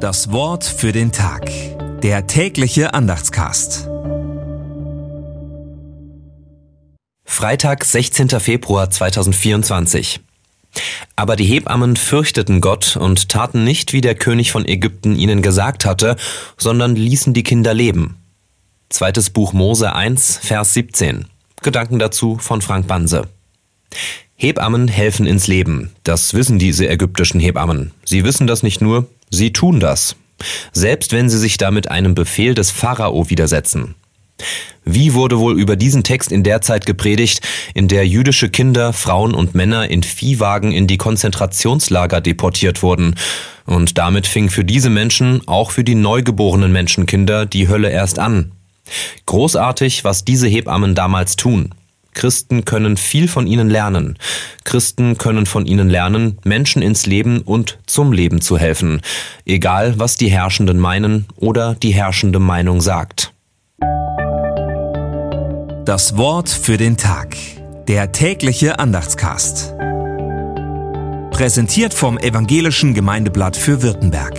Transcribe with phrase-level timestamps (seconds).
[0.00, 1.50] Das Wort für den Tag.
[2.00, 3.86] Der tägliche Andachtscast.
[7.26, 8.30] Freitag, 16.
[8.40, 10.20] Februar 2024.
[11.16, 15.84] Aber die Hebammen fürchteten Gott und taten nicht, wie der König von Ägypten ihnen gesagt
[15.84, 16.16] hatte,
[16.56, 18.16] sondern ließen die Kinder leben.
[18.88, 21.26] Zweites Buch Mose 1, Vers 17.
[21.60, 23.28] Gedanken dazu von Frank Banse.
[24.34, 25.90] Hebammen helfen ins Leben.
[26.04, 27.90] Das wissen diese ägyptischen Hebammen.
[28.06, 30.16] Sie wissen das nicht nur, sie tun das.
[30.72, 33.94] Selbst wenn sie sich damit einem Befehl des Pharao widersetzen.
[34.84, 39.34] Wie wurde wohl über diesen Text in der Zeit gepredigt, in der jüdische Kinder, Frauen
[39.34, 43.14] und Männer in Viehwagen in die Konzentrationslager deportiert wurden?
[43.66, 48.52] Und damit fing für diese Menschen, auch für die neugeborenen Menschenkinder, die Hölle erst an.
[49.26, 51.74] Großartig, was diese Hebammen damals tun.
[52.14, 54.18] Christen können viel von ihnen lernen.
[54.64, 59.00] Christen können von ihnen lernen, Menschen ins Leben und zum Leben zu helfen,
[59.46, 63.32] egal was die Herrschenden meinen oder die herrschende Meinung sagt.
[65.84, 67.36] Das Wort für den Tag.
[67.88, 69.74] Der tägliche Andachtscast.
[71.30, 74.38] Präsentiert vom Evangelischen Gemeindeblatt für Württemberg.